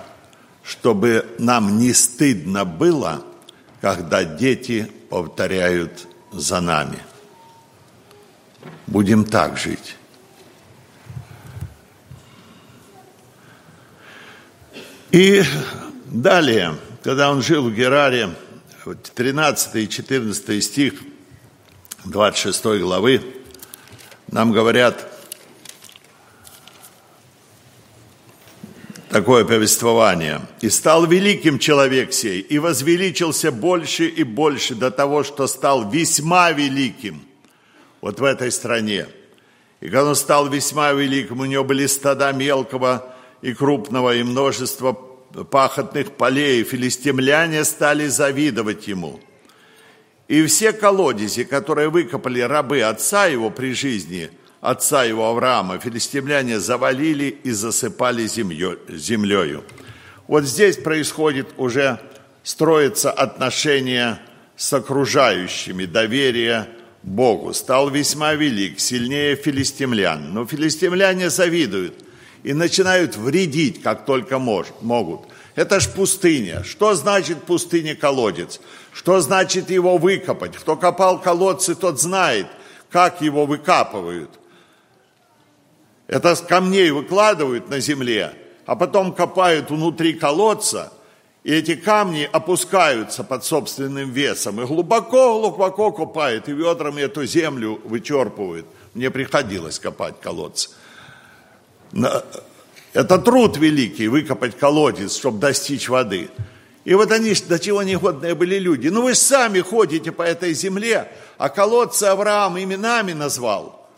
[0.63, 3.23] чтобы нам не стыдно было,
[3.81, 6.99] когда дети повторяют за нами.
[8.87, 9.97] Будем так жить.
[15.11, 15.43] И
[16.07, 18.31] далее, когда он жил в Гераре,
[18.85, 20.95] 13 и 14 стих
[22.05, 23.23] 26 главы,
[24.27, 25.09] нам говорят
[29.09, 30.41] такое повествование.
[30.61, 36.51] «И стал великим человек сей, и возвеличился больше и больше до того, что стал весьма
[36.51, 37.23] великим
[38.01, 39.07] вот в этой стране.
[39.81, 44.93] И когда он стал весьма великим, у него были стада мелкого и крупного, и множество
[45.51, 49.21] пахотных полей, филистимляне стали завидовать ему.
[50.29, 57.27] И все колодези, которые выкопали рабы отца его при жизни, отца его Авраама, филистимляне завалили
[57.43, 59.65] и засыпали землею.
[60.29, 61.99] Вот здесь происходит уже,
[62.43, 64.21] строится отношение
[64.57, 66.69] с окружающими, доверие
[67.03, 67.53] Богу.
[67.53, 70.33] Стал весьма велик, сильнее филистимлян.
[70.33, 71.95] Но филистимляне завидуют–
[72.43, 75.23] и начинают вредить, как только мож, могут.
[75.55, 76.65] Это ж пустыня.
[76.65, 78.61] Что значит пустыня колодец?
[78.93, 80.57] Что значит его выкопать?
[80.57, 82.47] Кто копал колодцы, тот знает,
[82.91, 84.31] как его выкапывают.
[86.07, 88.35] Это с камней выкладывают на земле,
[88.67, 90.93] а потом копают внутри колодца,
[91.45, 98.67] и эти камни опускаются под собственным весом, и глубоко-глубоко копают, и ведрами эту землю вычерпывают.
[98.95, 100.71] Мне приходилось копать колодцы.
[102.93, 106.31] Это труд великий, выкопать колодец, чтобы достичь воды.
[106.85, 108.89] И вот они до чего негодные были люди.
[108.89, 113.89] Ну вы сами ходите по этой земле, а колодцы Авраам именами назвал.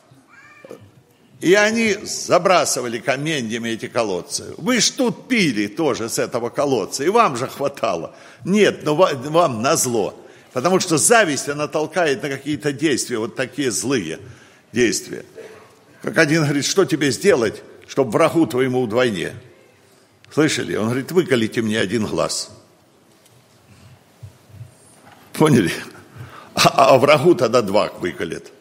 [1.41, 4.55] И они забрасывали каменьями эти колодцы.
[4.57, 8.15] Вы ж тут пили тоже с этого колодца, и вам же хватало.
[8.45, 10.15] Нет, но ну вам назло.
[10.53, 14.21] Потому что зависть, она толкает на какие-то действия, вот такие злые
[14.73, 15.25] действия.
[16.01, 17.63] Как один говорит, что тебе сделать?
[17.87, 19.35] Чтобы врагу твоему вдвойне.
[20.33, 20.77] Слышали?
[20.77, 22.51] Он говорит, выколите мне один глаз.
[25.33, 25.73] Поняли?
[26.55, 28.53] А, а врагу тогда два выколет.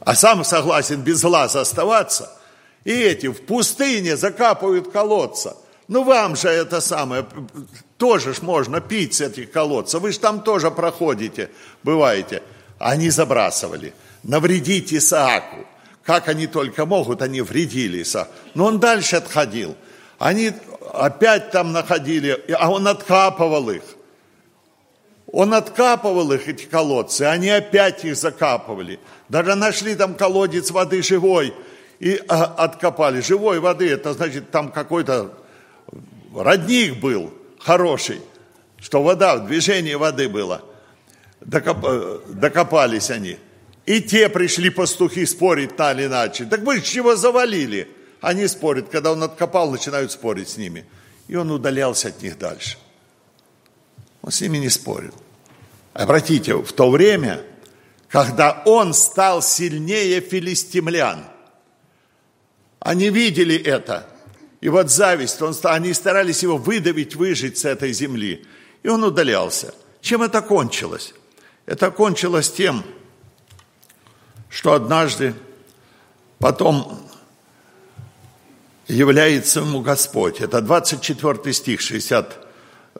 [0.00, 2.30] А сам согласен без глаза оставаться.
[2.84, 5.56] И эти в пустыне закапывают колодца.
[5.88, 7.26] Ну вам же это самое,
[7.98, 10.00] тоже ж можно пить с этих колодцев.
[10.00, 11.50] Вы же там тоже проходите,
[11.82, 12.42] бываете.
[12.78, 13.92] Они забрасывали.
[14.22, 15.66] Навредить Исааку
[16.04, 18.16] как они только могут, они вредились.
[18.54, 19.76] Но он дальше отходил.
[20.18, 20.52] Они
[20.92, 23.82] опять там находили, а он откапывал их.
[25.32, 28.98] Он откапывал их, эти колодцы, они опять их закапывали.
[29.28, 31.54] Даже нашли там колодец воды живой
[32.00, 33.20] и а, откопали.
[33.20, 35.32] Живой воды, это значит, там какой-то
[36.34, 38.20] родник был хороший,
[38.78, 40.62] что вода, движение воды было.
[41.40, 43.38] Докоп, э, докопались они.
[43.86, 46.44] И те пришли пастухи спорить так или иначе.
[46.44, 47.88] Так вы чего завалили?
[48.20, 50.84] Они спорят, когда он откопал, начинают спорить с ними.
[51.28, 52.78] И он удалялся от них дальше.
[54.22, 55.14] Он с ними не спорил.
[55.94, 57.42] Обратите, в то время,
[58.08, 61.24] когда он стал сильнее филистимлян,
[62.80, 64.06] они видели это.
[64.60, 68.44] И вот зависть, он, они старались его выдавить, выжить с этой земли.
[68.82, 69.74] И он удалялся.
[70.00, 71.14] Чем это кончилось?
[71.66, 72.84] Это кончилось тем,
[74.50, 75.34] что однажды
[76.38, 76.98] потом
[78.88, 80.40] является ему Господь.
[80.40, 82.46] Это 24 стих 60,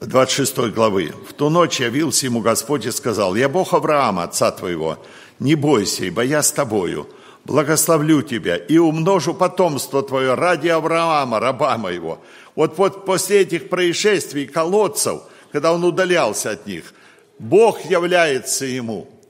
[0.01, 1.13] 26 главы.
[1.27, 4.97] «В ту ночь явился ему Господь и сказал, «Я Бог Авраама, отца твоего,
[5.39, 7.09] не бойся, ибо я с тобою,
[7.43, 12.21] благословлю тебя и умножу потомство твое ради Авраама, раба моего».
[12.55, 15.21] Вот, вот после этих происшествий колодцев,
[15.51, 16.93] когда он удалялся от них,
[17.39, 19.09] Бог является ему–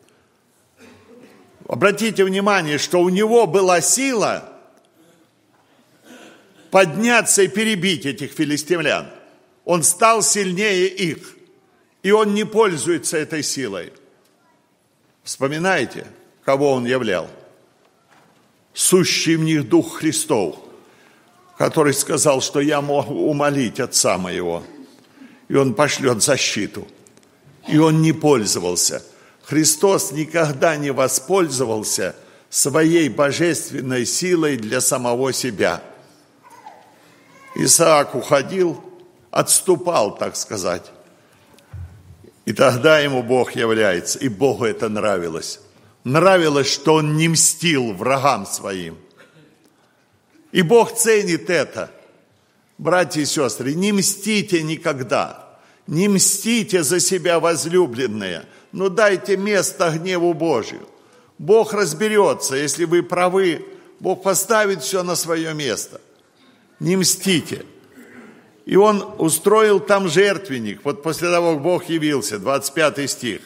[1.72, 4.44] Обратите внимание, что у него была сила
[6.70, 9.08] подняться и перебить этих филистимлян.
[9.64, 11.38] Он стал сильнее их,
[12.04, 13.94] и он не пользуется этой силой.
[15.24, 16.08] Вспоминайте,
[16.44, 17.30] кого он являл?
[18.74, 20.58] Сущий в них Дух Христов,
[21.58, 24.62] который сказал, что я могу умолить Отца моего,
[25.48, 26.86] и он пошлет защиту.
[27.70, 29.02] И он не пользовался.
[29.52, 32.16] Христос никогда не воспользовался
[32.50, 35.84] своей божественной силой для самого себя.
[37.56, 38.82] Исаак уходил,
[39.30, 40.90] отступал, так сказать.
[42.46, 45.60] И тогда ему Бог является, и Богу это нравилось.
[46.06, 48.98] Нравилось, что он не мстил врагам своим.
[50.54, 51.92] И Бог ценит это.
[52.78, 55.60] Братья и сестры, не мстите никогда.
[55.88, 58.46] Не мстите за себя, возлюбленные.
[58.72, 60.88] Но дайте место гневу Божию.
[61.38, 63.66] Бог разберется, если вы правы,
[64.00, 66.00] Бог поставит все на свое место.
[66.80, 67.66] Не мстите.
[68.66, 70.82] И он устроил там жертвенник.
[70.84, 73.42] Вот после того, как Бог явился, 25 стих.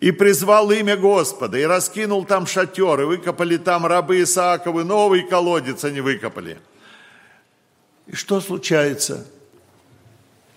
[0.00, 5.84] И призвал имя Господа, и раскинул там шатер, и выкопали там рабы Исааковы, новый колодец
[5.84, 6.58] они выкопали.
[8.08, 9.26] И что случается?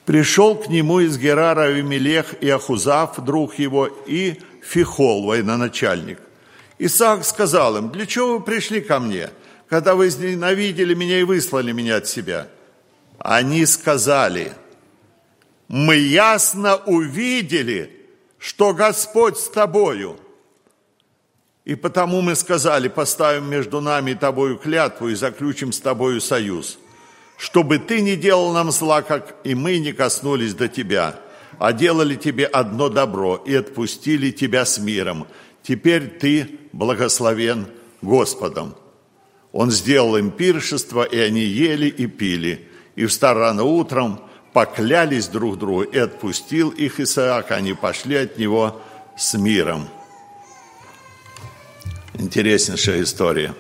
[0.06, 6.20] Пришел к нему из Герара Авимелех и Ахузав, друг его, и Фихол, военачальник.
[6.78, 9.30] Исаак сказал им, для чего вы пришли ко мне,
[9.68, 12.47] когда вы ненавидели меня и выслали меня от себя?
[13.18, 14.53] Они сказали,
[15.68, 17.91] мы ясно увидели,
[18.38, 20.20] что Господь с тобою.
[21.64, 26.78] И потому мы сказали, поставим между нами и тобою клятву и заключим с тобою союз,
[27.38, 31.20] чтобы ты не делал нам зла, как и мы не коснулись до тебя,
[31.60, 35.28] а делали тебе одно добро и отпустили тебя с миром.
[35.64, 37.68] Теперь ты благословен
[38.02, 38.76] Господом.
[39.52, 42.68] Он сделал им пиршество, и они ели и пили.
[42.96, 44.20] И встал рано утром,
[44.54, 48.82] поклялись друг другу, и отпустил их Исаак, они пошли от него
[49.18, 49.88] с миром.
[52.18, 53.54] Интереснейшая история.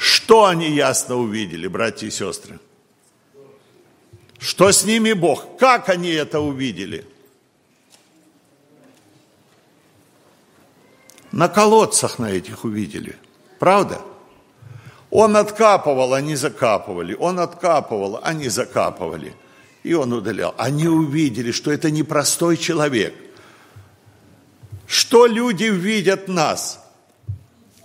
[0.00, 2.58] Что они ясно увидели, братья и сестры?
[4.38, 5.58] Что с ними Бог?
[5.58, 7.04] Как они это увидели?
[11.32, 13.16] На колодцах на этих увидели.
[13.58, 14.00] Правда?
[15.10, 17.14] Он откапывал, они закапывали.
[17.14, 19.34] Он откапывал, они закапывали
[19.82, 20.54] и он удалял.
[20.58, 23.14] Они увидели, что это не простой человек.
[24.86, 26.79] Что люди видят нас?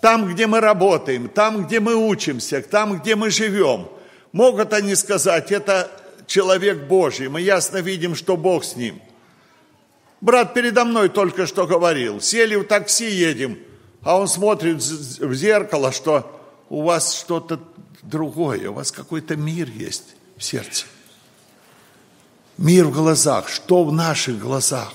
[0.06, 3.90] Там, где мы работаем, там, где мы учимся, там, где мы живем.
[4.34, 5.90] Могут они сказать, это
[6.28, 9.02] человек Божий, мы ясно видим, что Бог с ним.
[10.22, 13.58] Брат передо мной только что говорил, сели в такси, едем,
[14.04, 16.40] а он смотрит в зеркало, что
[16.70, 17.60] у вас что-то
[18.04, 20.86] другое, у вас какой-то мир есть в сердце.
[22.60, 23.50] Мир в глазах.
[23.50, 24.94] Что в наших глазах?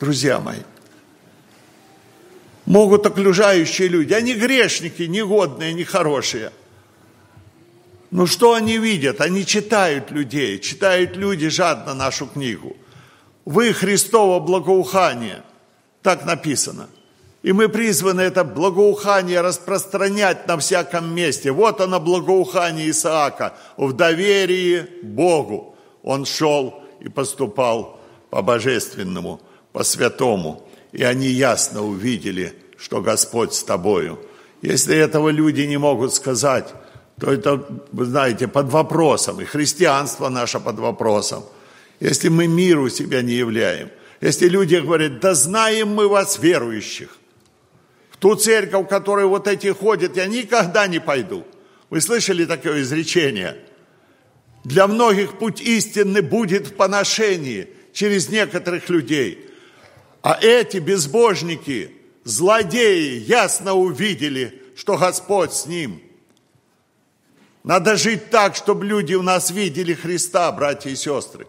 [0.00, 0.60] Друзья мои.
[2.66, 4.14] Могут окружающие люди.
[4.14, 6.50] Они грешники, негодные, нехорошие.
[8.10, 9.20] Но что они видят?
[9.20, 10.58] Они читают людей.
[10.58, 12.76] Читают люди жадно нашу книгу.
[13.44, 15.42] Вы Христово благоухание.
[16.02, 16.88] Так написано.
[17.42, 21.52] И мы призваны это благоухание распространять на всяком месте.
[21.52, 27.98] Вот оно благоухание Исаака в доверии Богу он шел и поступал
[28.30, 29.40] по-божественному,
[29.72, 30.63] по-святому.
[30.94, 34.18] И они ясно увидели, что Господь с тобою.
[34.62, 36.72] Если этого люди не могут сказать,
[37.20, 39.40] то это, вы знаете, под вопросом.
[39.42, 41.44] И христианство наше под вопросом.
[42.00, 43.90] Если мы миру себя не являем.
[44.22, 47.10] Если люди говорят, да знаем мы вас, верующих.
[48.10, 51.44] В ту церковь, в которой вот эти ходят, я никогда не пойду.
[51.90, 53.58] Вы слышали такое изречение–
[54.64, 59.43] для многих путь истины будет в поношении через некоторых людей.
[60.24, 61.94] А эти безбожники,
[62.24, 66.00] злодеи, ясно увидели, что Господь с ним.
[67.62, 71.46] Надо жить так, чтобы люди у нас видели Христа, братья и сестры.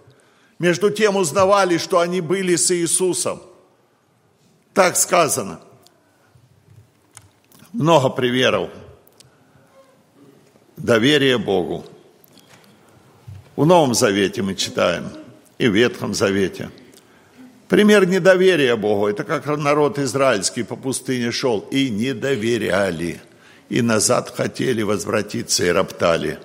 [0.60, 3.42] Между тем узнавали, что они были с Иисусом.
[4.74, 5.62] Так сказано.
[7.72, 8.72] Много примеров.
[10.76, 11.86] Доверие Богу.
[13.56, 15.12] В Новом Завете мы читаем,
[15.58, 16.72] и в Ветхом Завете.
[17.68, 19.08] Пример недоверия Богу.
[19.08, 23.22] Это как народ израильский по пустыне шел и не доверяли.
[23.70, 26.40] И назад хотели возвратиться и роптали.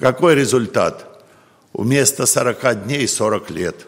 [0.00, 1.24] Какой результат?
[1.74, 3.86] Вместо 40 дней 40 лет.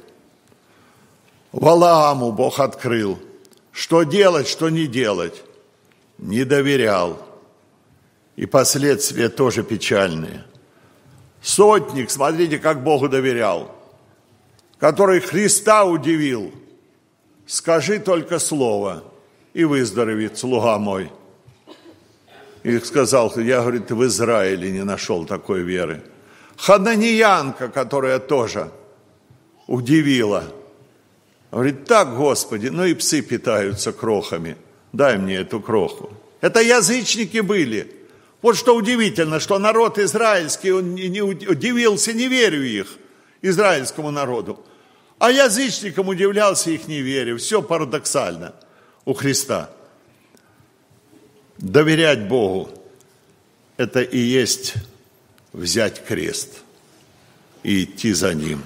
[1.52, 3.18] Валааму Бог открыл,
[3.72, 5.42] что делать, что не делать.
[6.18, 7.24] не доверял.
[8.36, 10.44] И последствия тоже печальные.
[11.40, 13.74] Сотник, смотрите, как Богу доверял,
[14.78, 16.52] который Христа удивил.
[17.46, 19.04] Скажи только слово,
[19.54, 21.10] и выздоровеет слуга мой.
[22.62, 26.02] И сказал, я, говорит, в Израиле не нашел такой веры.
[26.56, 28.70] Хананиянка, которая тоже
[29.66, 30.44] удивила.
[31.50, 34.56] Говорит, так, Господи, ну и псы питаются крохами.
[34.92, 36.10] Дай мне эту кроху.
[36.40, 37.90] Это язычники были.
[38.42, 42.98] Вот что удивительно, что народ израильский, он не удивился неверию их,
[43.40, 44.64] израильскому народу.
[45.18, 47.38] А язычникам удивлялся их неверию.
[47.38, 48.54] Все парадоксально
[49.04, 49.70] у Христа.
[51.58, 52.70] Доверять Богу–
[53.76, 54.74] это и есть
[55.52, 56.62] взять крест
[57.64, 58.62] и идти за Ним.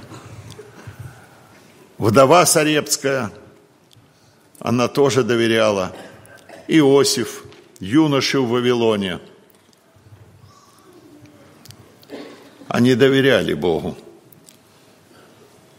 [1.97, 3.31] Вдова Сарепская,
[4.59, 5.97] она тоже доверяла.
[6.69, 7.45] Иосиф,
[7.81, 9.21] юноши в Вавилоне.
[12.69, 13.97] Они доверяли Богу.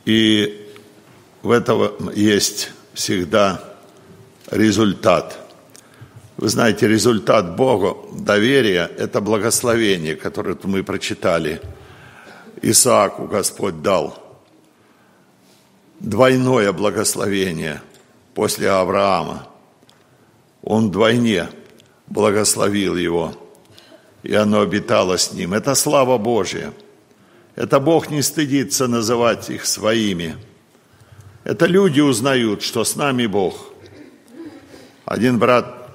[0.05, 0.62] И
[1.43, 3.61] в этом есть всегда
[4.49, 5.37] результат.
[6.37, 11.61] Вы знаете, результат Богу, доверия– это благословение, которое мы прочитали.
[12.61, 14.17] Исааку Господь дал
[15.99, 17.81] двойное благословение
[18.33, 19.47] после Авраама.
[20.63, 21.49] Он вдвойне
[22.07, 23.33] благословил его,
[24.23, 25.53] и оно обитало с ним.
[25.53, 26.73] Это слава Божья.
[27.55, 30.37] Это Бог не стыдится называть их своими.
[31.43, 33.73] Это люди узнают, что с нами Бог.
[35.05, 35.89] Один брат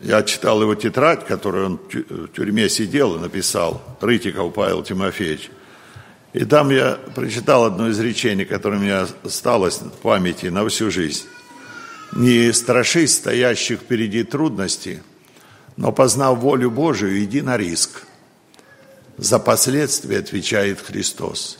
[0.00, 5.50] я читал его тетрадь, которую он в тюрьме сидел и написал, Рытиков Павел Тимофеевич.
[6.34, 11.24] И там я прочитал одно изречение, которое у меня осталось в памяти на всю жизнь.
[12.12, 15.00] «Не страшись стоящих впереди трудностей,
[15.76, 18.02] но познав волю Божию, иди на риск.
[19.16, 21.58] За последствия отвечает Христос».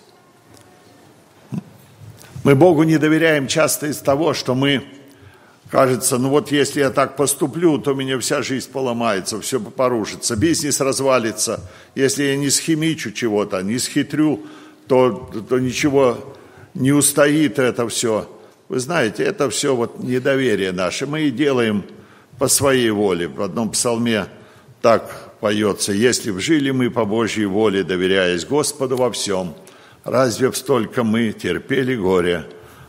[2.49, 4.83] Мы Богу не доверяем часто из того, что мы
[5.71, 10.35] Кажется, ну вот если я так поступлю, то у меня вся жизнь поломается, все порушится,
[10.35, 11.69] бизнес развалится.
[11.95, 14.47] Если я не схимичу чего-то, не схитрю,
[14.87, 16.35] то, то ничего
[16.73, 18.27] не устоит это все.
[18.71, 21.07] Вы знаете, это все вот недоверие наше.
[21.07, 21.85] Мы и делаем
[22.39, 23.29] по своей воле.
[23.29, 24.25] В одном псалме
[24.81, 25.93] так поется.
[25.93, 29.55] Если б жили мы по Божьей воле, доверяясь Господу во всем,
[30.11, 32.47] разве столько мы терпели горе?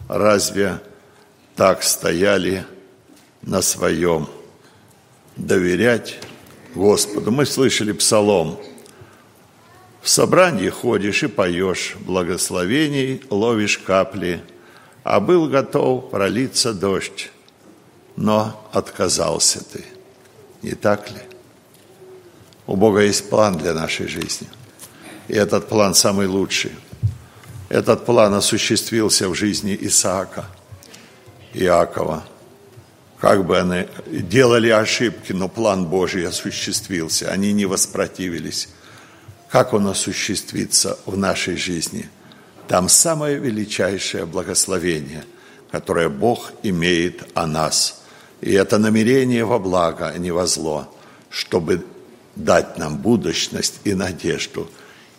[0.07, 0.79] Разве
[1.55, 2.65] так стояли
[3.41, 4.27] на своем.
[5.35, 6.19] Доверять
[6.75, 7.31] Господу.
[7.31, 8.59] Мы слышали псалом.
[10.01, 14.41] В собрании ходишь и поешь, благословений ловишь капли,
[15.03, 17.31] а был готов пролиться дождь,
[18.15, 19.83] но отказался ты.
[20.61, 21.21] Не так ли?
[22.67, 24.47] У Бога есть план для нашей жизни.
[25.27, 26.71] И этот план самый лучший.
[27.69, 30.45] Этот план осуществился в жизни Исаака–
[31.53, 32.23] Иакова.
[33.19, 37.31] Как бы они делали ошибки, но план Божий осуществился.
[37.31, 38.69] Они не воспротивились.
[39.49, 42.09] Как он осуществится в нашей жизни?
[42.67, 45.25] Там самое величайшее благословение,
[45.71, 48.01] которое Бог имеет о нас.
[48.41, 50.95] И это намерение во благо, а не во зло,
[51.29, 51.85] чтобы
[52.35, 54.69] дать нам будущность и надежду.